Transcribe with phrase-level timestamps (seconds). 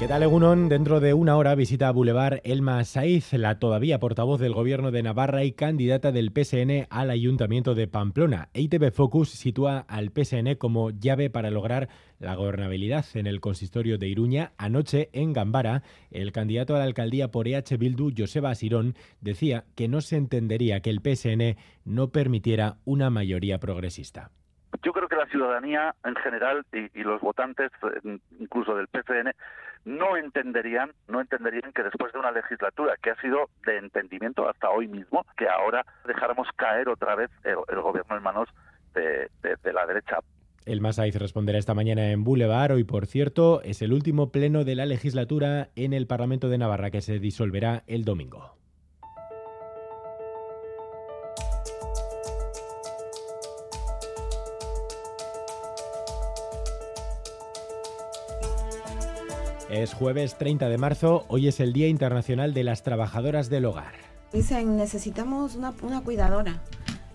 [0.00, 0.68] ¿Qué tal, Egunon?
[0.68, 5.04] Dentro de una hora visita a Boulevard Elma Saiz, la todavía portavoz del Gobierno de
[5.04, 8.50] Navarra y candidata del PSN al Ayuntamiento de Pamplona.
[8.54, 11.88] EITB Focus sitúa al PSN como llave para lograr
[12.18, 14.52] la gobernabilidad en el consistorio de Iruña.
[14.58, 19.86] Anoche, en Gambara, el candidato a la alcaldía por EH Bildu, Joseba Asirón, decía que
[19.86, 24.32] no se entendería que el PSN no permitiera una mayoría progresista.
[25.14, 29.30] Que la ciudadanía en general y, los votantes, eh, incluso del PCN,
[29.84, 34.70] no entenderían, no entenderían que después de una legislatura que ha sido de entendimiento hasta
[34.70, 38.48] hoy mismo, que ahora dejáramos caer otra vez el, gobierno en manos
[38.92, 39.30] de,
[39.72, 40.18] la derecha.
[40.66, 42.72] El Masaiz responderá esta mañana en Boulevard.
[42.72, 46.90] Hoy, por cierto, es el último pleno de la legislatura en el Parlamento de Navarra
[46.90, 48.63] que se disolverá el domingo.
[59.70, 63.94] Es jueves 30 de marzo, hoy es el Día Internacional de las Trabajadoras del Hogar.
[64.30, 65.72] Dicen, necesitamos una,
[66.02, 66.60] cuidadora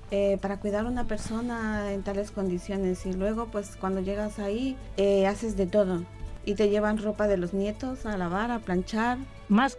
[0.10, 4.76] eh, para cuidar a una persona en tales condiciones y luego pues cuando llegas ahí
[4.98, 6.04] eh, haces de todo
[6.44, 9.20] y te llevan ropa de los nietos a lavar, a planchar.
[9.48, 9.78] Más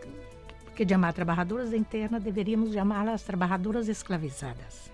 [0.76, 4.92] que llamar trabajadoras internas, deberíamos llamarlas trabajadoras esclavizadas.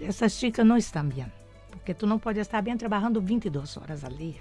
[0.00, 1.32] Esas chicas no están bien,
[1.68, 4.40] porque tú no puedes estar bien trabajando 22 horas al día.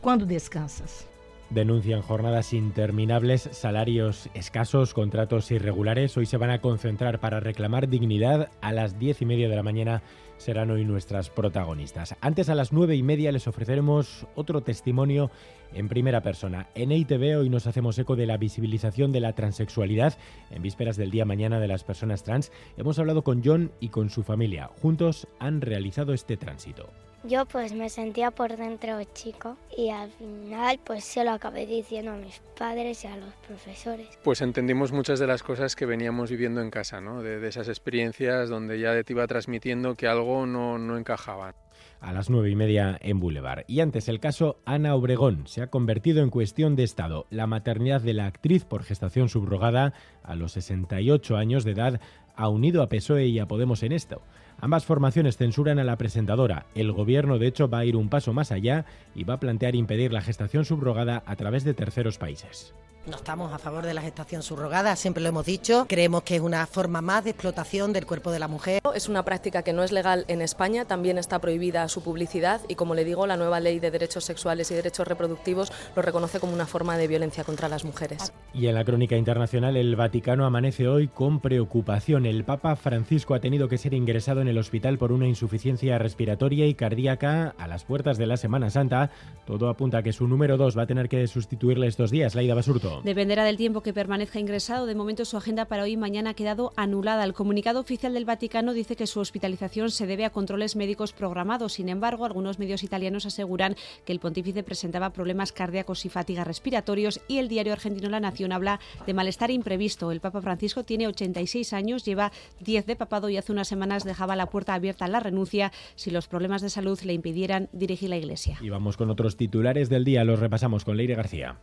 [0.00, 1.08] ¿Cuándo descansas?
[1.50, 6.16] Denuncian jornadas interminables, salarios escasos, contratos irregulares.
[6.16, 8.50] Hoy se van a concentrar para reclamar dignidad.
[8.60, 10.02] A las diez y media de la mañana
[10.38, 12.16] serán hoy nuestras protagonistas.
[12.20, 15.30] Antes, a las nueve y media, les ofreceremos otro testimonio
[15.72, 16.66] en primera persona.
[16.74, 20.18] En EITV hoy nos hacemos eco de la visibilización de la transexualidad
[20.50, 22.50] en vísperas del Día Mañana de las Personas Trans.
[22.76, 24.68] Hemos hablado con John y con su familia.
[24.82, 26.90] Juntos han realizado este tránsito.
[27.24, 32.12] Yo pues me sentía por dentro chico y al final pues se lo acabé diciendo
[32.12, 34.06] a mis padres y a los profesores.
[34.22, 37.22] Pues entendimos muchas de las cosas que veníamos viviendo en casa, ¿no?
[37.22, 41.54] de, esas experiencias donde ya te iba transmitiendo que algo no, no encajaba
[42.00, 43.64] a las nueve y media en Boulevard.
[43.66, 47.26] Y antes el caso Ana Obregón se ha convertido en cuestión de Estado.
[47.30, 49.92] La maternidad de la actriz por gestación subrogada
[50.22, 52.00] a los 68 años de edad
[52.36, 54.22] ha unido a PSOE y a Podemos en esto.
[54.60, 56.66] Ambas formaciones censuran a la presentadora.
[56.74, 59.74] El gobierno, de hecho, va a ir un paso más allá y va a plantear
[59.74, 62.74] impedir la gestación subrogada a través de terceros países.
[63.06, 65.86] No estamos a favor de la gestación subrogada, siempre lo hemos dicho.
[65.88, 68.80] Creemos que es una forma más de explotación del cuerpo de la mujer.
[68.96, 72.74] Es una práctica que no es legal en España, también está prohibida su publicidad y,
[72.74, 76.52] como le digo, la nueva ley de derechos sexuales y derechos reproductivos lo reconoce como
[76.52, 78.32] una forma de violencia contra las mujeres.
[78.52, 82.26] Y en la crónica internacional, el Vaticano amanece hoy con preocupación.
[82.26, 86.66] El Papa Francisco ha tenido que ser ingresado en el hospital por una insuficiencia respiratoria
[86.66, 89.10] y cardíaca a las puertas de la Semana Santa.
[89.46, 92.56] Todo apunta a que su número 2 va a tener que sustituirle estos días, Laida
[92.56, 92.95] Basurto.
[93.04, 94.86] Dependerá del tiempo que permanezca ingresado.
[94.86, 97.24] De momento su agenda para hoy y mañana ha quedado anulada.
[97.24, 101.74] El comunicado oficial del Vaticano dice que su hospitalización se debe a controles médicos programados.
[101.74, 107.20] Sin embargo, algunos medios italianos aseguran que el pontífice presentaba problemas cardíacos y fatiga respiratorios
[107.28, 110.12] y el diario argentino La Nación habla de malestar imprevisto.
[110.12, 114.36] El Papa Francisco tiene 86 años, lleva 10 de papado y hace unas semanas dejaba
[114.36, 118.16] la puerta abierta a la renuncia si los problemas de salud le impidieran dirigir la
[118.16, 118.58] Iglesia.
[118.60, 120.24] Y vamos con otros titulares del día.
[120.24, 121.58] Los repasamos con Leire García.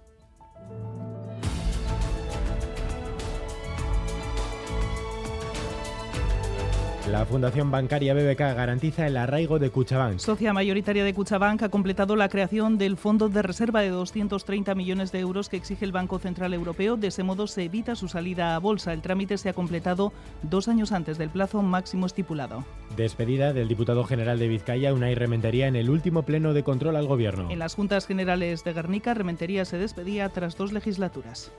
[7.11, 10.19] La Fundación Bancaria BBK garantiza el arraigo de Cuchabank.
[10.19, 15.11] Socia mayoritaria de Cuchabank ha completado la creación del fondo de reserva de 230 millones
[15.11, 16.95] de euros que exige el Banco Central Europeo.
[16.95, 18.93] De ese modo se evita su salida a bolsa.
[18.93, 22.63] El trámite se ha completado dos años antes del plazo máximo estipulado.
[22.95, 27.07] Despedida del diputado general de Vizcaya, Unai Rementería, en el último pleno de control al
[27.07, 27.51] gobierno.
[27.51, 31.51] En las Juntas Generales de Guernica, Rementería se despedía tras dos legislaturas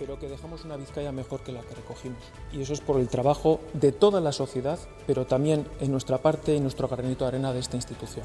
[0.00, 2.18] pero que dejamos una Vizcaya mejor que la que recogimos.
[2.52, 6.56] Y eso es por el trabajo de toda la sociedad, pero también en nuestra parte
[6.56, 8.24] y nuestro granito de arena de esta institución.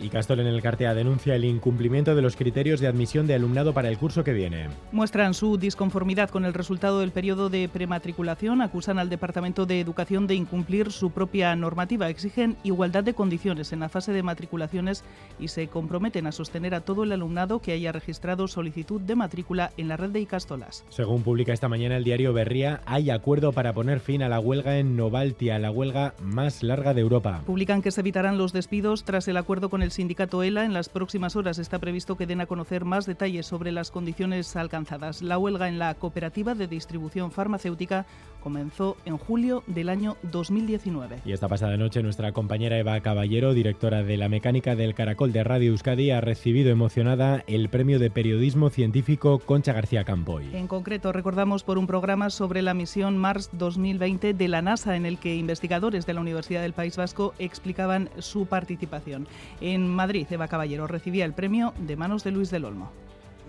[0.00, 3.74] Y Castol en el Cartea denuncia el incumplimiento de los criterios de admisión de alumnado
[3.74, 4.68] para el curso que viene.
[4.92, 10.26] Muestran su disconformidad con el resultado del periodo de prematriculación, acusan al Departamento de Educación
[10.26, 15.04] de incumplir su propia normativa, exigen igualdad de condiciones en la fase de matriculaciones
[15.38, 19.70] y se comprometen a sostener a todo el alumnado que haya registrado solicitud de matrícula
[19.76, 20.84] en la red de Icastolas.
[20.88, 24.78] Según publica esta mañana el diario Berría, hay acuerdo para poner fin a la huelga
[24.78, 27.42] en Novaltia, la huelga más larga de Europa.
[27.44, 30.64] Publican que se evitarán los despidos tras el acuerdo con el el sindicato ELA.
[30.64, 34.54] En las próximas horas está previsto que den a conocer más detalles sobre las condiciones
[34.54, 35.20] alcanzadas.
[35.20, 38.06] La huelga en la cooperativa de distribución farmacéutica
[38.40, 41.20] comenzó en julio del año 2019.
[41.24, 45.44] Y esta pasada noche nuestra compañera Eva Caballero, directora de la mecánica del Caracol de
[45.44, 50.54] Radio Euskadi, ha recibido emocionada el premio de periodismo científico Concha García Campoy.
[50.54, 55.06] En concreto, recordamos por un programa sobre la misión Mars 2020 de la NASA en
[55.06, 59.28] el que investigadores de la Universidad del País Vasco explicaban su participación.
[59.60, 62.90] En Madrid, Eva Caballero recibía el premio de manos de Luis del Olmo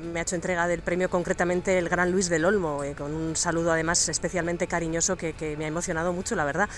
[0.01, 3.36] me ha hecho entrega del premio concretamente el gran Luis del Olmo, eh, con un
[3.36, 6.69] saludo además especialmente cariñoso que, me ha emocionado mucho, la verdad,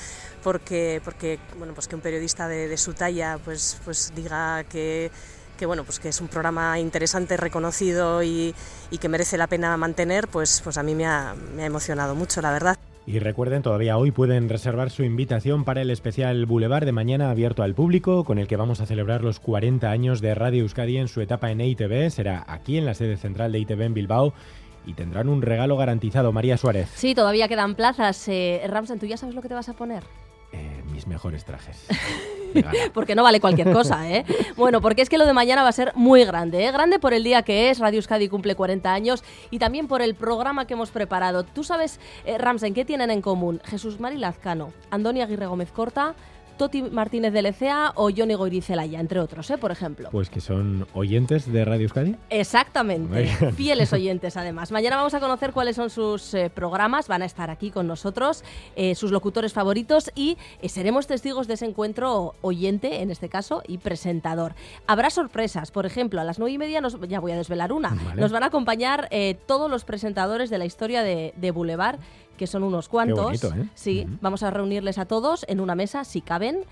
[0.43, 5.11] porque, porque bueno, pues que un periodista de, su talla pues, pues diga que
[5.57, 8.55] que bueno pues que es un programa interesante reconocido y,
[8.89, 12.15] y que merece la pena mantener pues pues a mí me ha, me ha emocionado
[12.15, 16.85] mucho la verdad y recuerden, todavía hoy pueden reservar su invitación para el especial Boulevard
[16.85, 20.33] de mañana abierto al público, con el que vamos a celebrar los 40 años de
[20.35, 22.09] Radio Euskadi en su etapa en EITV.
[22.09, 24.33] Será aquí en la sede central de EITV en Bilbao
[24.85, 26.31] y tendrán un regalo garantizado.
[26.31, 26.89] María Suárez.
[26.95, 28.27] Sí, todavía quedan plazas.
[28.29, 30.03] Eh, Ramsen, ¿tú ya sabes lo que te vas a poner?
[31.03, 31.85] Mis mejores trajes.
[32.93, 34.23] porque no vale cualquier cosa, ¿eh?
[34.55, 36.71] Bueno, porque es que lo de mañana va a ser muy grande, ¿eh?
[36.71, 40.15] Grande por el día que es, Radio Euskadi cumple 40 años y también por el
[40.15, 41.43] programa que hemos preparado.
[41.43, 43.61] Tú sabes, eh, Ramsen, ¿qué tienen en común?
[43.65, 46.15] Jesús Mari Lazcano, Andoni Aguirre Gómez Corta,
[46.57, 49.57] Toti Martínez de Lecea o Johnny Goirizelaya, entre otros, ¿eh?
[49.57, 50.09] por ejemplo.
[50.11, 52.15] Pues que son oyentes de Radio Euskadi.
[52.29, 54.71] Exactamente, fieles oyentes además.
[54.71, 58.43] Mañana vamos a conocer cuáles son sus eh, programas, van a estar aquí con nosotros,
[58.75, 63.63] eh, sus locutores favoritos y eh, seremos testigos de ese encuentro oyente, en este caso,
[63.67, 64.55] y presentador.
[64.87, 67.91] Habrá sorpresas, por ejemplo, a las nueve y media, nos, ya voy a desvelar una,
[68.15, 69.09] nos van a acompañar
[69.45, 71.99] todos los presentadores de la historia de, de Boulevard
[72.37, 73.43] que son unos cuantos.
[73.43, 73.69] ¿eh?
[73.75, 76.65] Sí, vamos a reunirles a todos en una mesa, si caben.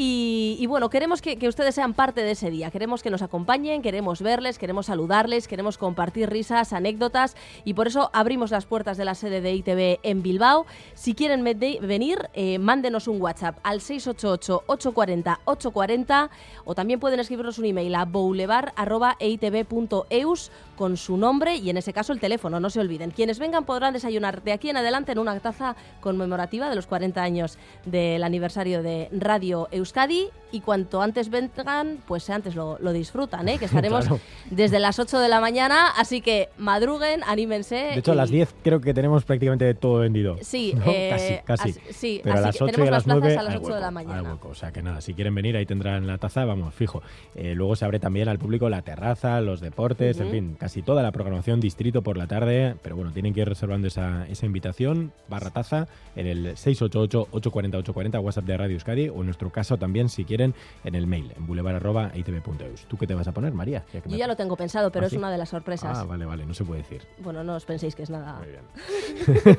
[0.00, 2.70] Y, bueno, queremos que, ustedes sean parte de ese día.
[2.70, 7.34] Queremos que nos acompañen, queremos verles, queremos saludarles, queremos compartir risas, anécdotas.
[7.64, 10.66] Y por eso abrimos las puertas de la sede de ITV en Bilbao.
[10.94, 16.30] Si quieren venir, eh, mándenos un WhatsApp al 688-840-840
[16.64, 22.12] o también pueden escribirnos un email a boulevard.eitv.eus con su nombre y en ese caso
[22.12, 23.10] el teléfono, no se olviden.
[23.10, 27.20] Quienes vengan podrán desayunar de aquí en adelante en una taza conmemorativa de los 40
[27.20, 33.58] años del aniversario de Radio Euskadi y cuanto antes vengan, pues antes lo, disfrutan, ¿eh?
[33.58, 34.06] que estaremos
[34.50, 37.74] desde las 8 de la mañana, así que madruguen, anímense.
[37.74, 40.36] De hecho, a las 10 creo que tenemos prácticamente todo vendido.
[40.42, 41.80] Sí, eh, casi, casi.
[41.92, 44.38] sí, Pero a las 8 y a las 9 a las 8 de la mañana.
[44.42, 47.02] O sea que nada, si quieren venir ahí tendrán la taza, vamos, fijo.
[47.34, 51.02] Eh, luego se abre también al público la terraza, los deportes, en fin, casi toda
[51.02, 55.12] la programación distrito por la tarde, pero bueno, tienen que ir reservando esa, esa invitación,
[55.28, 60.24] barra taza, en el 688-840-840, WhatsApp de Radio Euskadi, o en nuestro caso también, si
[60.24, 62.86] quieren, en el mail, en boulevard.itv.eus.
[62.86, 63.84] ¿Tú qué te vas a poner, María?
[64.06, 65.98] Yo ya lo tengo pensado, pero ¿Ah, es una de las sorpresas.
[65.98, 67.02] Ah, vale, vale, no se puede decir.
[67.18, 68.38] Bueno, no os penséis que es nada.
[68.38, 69.58] Muy bien.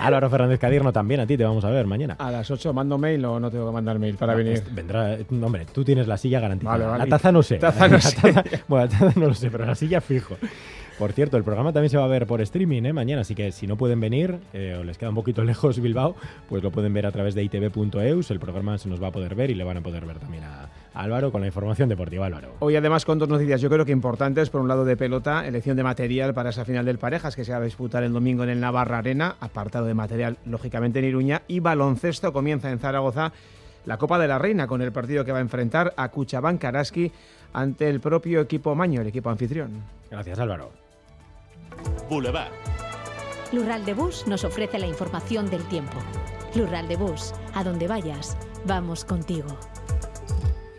[0.00, 2.16] Álvaro Fernández Cadierno, también a ti te vamos a ver mañana.
[2.18, 4.62] A las 8 mando mail o no tengo que mandar mail para venir.
[4.70, 6.76] Vendrá, hombre, tú tienes la silla garantizada.
[6.76, 7.04] Vale, vale.
[7.04, 7.56] La taza no sé.
[7.58, 8.16] Taza no sé.
[8.68, 10.36] bueno, la taza no lo sé, pero la silla fijo.
[10.98, 12.92] Por cierto, el programa también se va a ver por streaming ¿eh?
[12.94, 16.16] mañana, así que si no pueden venir eh, o les queda un poquito lejos Bilbao,
[16.48, 18.30] pues lo pueden ver a través de itv.eus.
[18.30, 20.44] El programa se nos va a poder ver y le van a poder ver también
[20.44, 22.24] a, Álvaro con la información deportiva.
[22.24, 22.54] Álvaro.
[22.60, 24.48] Hoy además con dos noticias yo creo que importantes.
[24.48, 27.52] Por un lado de pelota, elección de material para esa final del Parejas que se
[27.52, 31.42] va a disputar el domingo en el Navarra Arena, apartado de material lógicamente en Iruña.
[31.46, 33.32] Y baloncesto comienza en Zaragoza
[33.84, 37.12] la Copa de la Reina con el partido que va a enfrentar a Cuchabán Karaski
[37.52, 39.82] ante el propio equipo Maño, el equipo anfitrión.
[40.10, 40.85] Gracias Álvaro.
[42.08, 42.52] Boulevard.
[43.52, 45.98] Lural de Bus nos ofrece la información del tiempo.
[46.54, 49.48] Lural de Bus, a donde vayas, vamos contigo.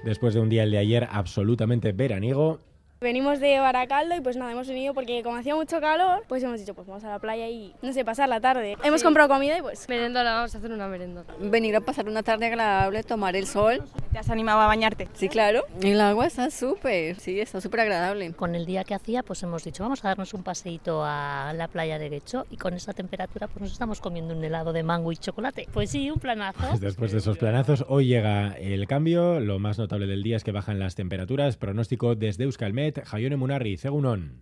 [0.03, 2.59] Después de un día el de ayer absolutamente veraniego,
[2.99, 6.59] Venimos de Baracaldo y pues nada, hemos venido porque como hacía mucho calor, pues hemos
[6.59, 8.75] dicho, pues vamos a la playa y no sé, pasar la tarde.
[8.83, 9.87] Hemos comprado comida y pues...
[9.87, 11.23] Merendola, vamos a hacer una merenda.
[11.39, 13.83] Venir a pasar una tarde agradable, tomar el sol.
[14.11, 15.07] ¿Te has animado a bañarte?
[15.13, 15.65] Sí, claro.
[15.79, 18.33] El agua está súper, sí, está súper agradable.
[18.33, 21.67] Con el día que hacía, pues hemos dicho, vamos a darnos un paseíto a la
[21.67, 25.17] playa derecho y con esa temperatura pues nos estamos comiendo un helado de mango y
[25.17, 25.67] chocolate.
[25.71, 26.67] Pues sí, un planazo.
[26.67, 29.39] Pues después de esos planazos, hoy llega el cambio.
[29.39, 31.57] Lo más notable del día es que bajan las temperaturas.
[31.57, 34.41] Pronóstico desde Euskalmet, Jaione Munarri, Cegunón.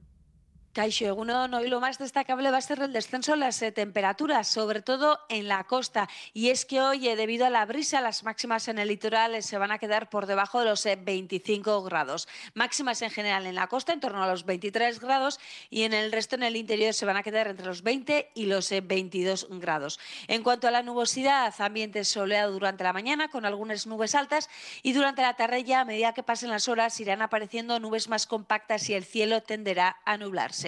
[0.75, 4.46] Caixo Egunon, hoy lo más destacable va a ser el descenso de las eh, temperaturas,
[4.46, 6.10] sobre todo en la costa.
[6.34, 9.41] Y es que hoy, eh, debido a la brisa, las máximas en el litoral eh,
[9.41, 12.27] se van a quedar por debajo de los 25 grados.
[12.55, 15.39] Máximas en general en la costa en torno a los 23 grados
[15.70, 18.46] y en el resto en el interior se van a quedar entre los 20 y
[18.48, 19.98] los 22 grados.
[20.27, 24.50] En cuanto a la nubosidad, ambiente soleado durante la mañana con algunas nubes altas
[24.84, 28.27] y durante la tarde ya a medida que pasen las horas irán apareciendo nubes más
[28.27, 30.64] compactas y el cielo tenderá a nublarse.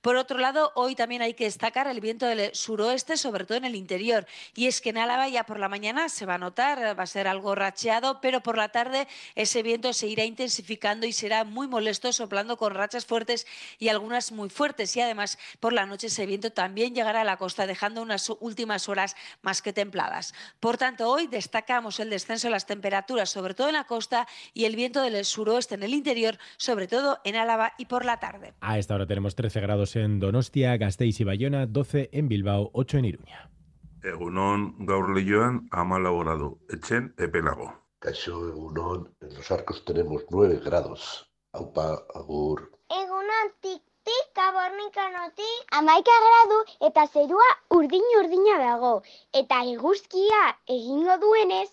[0.00, 3.64] Por otro lado, hoy también hay que destacar el viento del suroeste, sobre todo en
[3.64, 4.26] el interior.
[4.54, 7.06] Y es que en Álava ya por la mañana se va a notar, va a
[7.06, 11.68] ser algo racheado, pero por la tarde ese viento se irá intensificando y será muy
[11.68, 13.46] molesto, soplando con rachas fuertes
[13.78, 14.96] y algunas muy fuertes.
[14.96, 18.88] Y además, por la noche ese viento también llegará a la costa, dejando unas últimas
[18.88, 20.34] horas más que templadas.
[20.60, 24.64] Por tanto, hoy destacamos el descenso de las temperaturas, sobre todo en la costa, y
[24.64, 28.54] el viento del suroeste en el interior, sobre todo en Álava y por la tarde.
[28.60, 32.98] A esta hora tenemos 13 grados en Donostia, Gasteiz y Bayona, 12 en Bilbao, 8
[32.98, 33.50] en Iruña.
[34.04, 37.72] Egunon gaur lehioan ama grado, echen epelago.
[37.98, 41.30] Caixo egunon, en los arcos tenemos 9 grados.
[41.52, 42.70] Aupa, agur.
[42.90, 49.02] Egunon tik-tik, kabornikanotik, amaika gradu eta zerua urdin-urdina dago.
[49.32, 51.70] Eta eguzkia egingo duenez,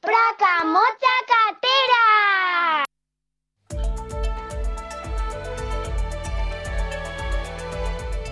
[0.00, 2.37] praka motzak atera!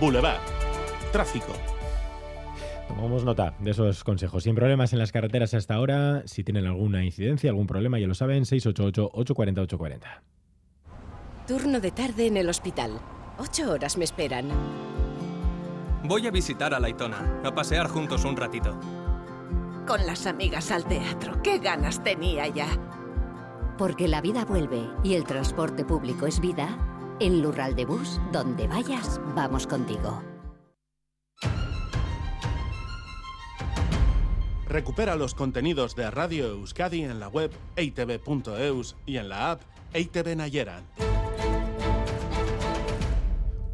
[0.00, 0.40] Boulevard.
[1.12, 1.52] Tráfico.
[2.88, 4.44] Tomamos nota de esos consejos.
[4.44, 6.22] Sin problemas en las carreteras hasta ahora.
[6.26, 10.00] Si tienen alguna incidencia, algún problema, ya lo saben, 688-840-840.
[11.46, 12.98] Turno de tarde en el hospital.
[13.38, 14.48] Ocho horas me esperan.
[16.04, 18.78] Voy a visitar a Laitona, a pasear juntos un ratito.
[19.86, 22.66] Con las amigas al teatro, qué ganas tenía ya.
[23.78, 26.95] Porque la vida vuelve y el transporte público es vida.
[27.18, 30.22] En Lural de Bus, donde vayas, vamos contigo.
[34.68, 39.62] Recupera los contenidos de Radio Euskadi en la web eitv.eus y en la app
[39.94, 40.84] EITV Nayeran.